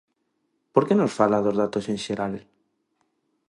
[0.73, 2.33] ¿Por que nos fala dos datos en xeral?